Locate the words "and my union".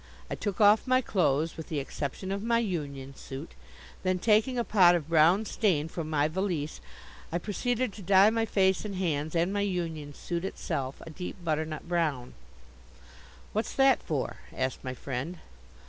9.35-10.15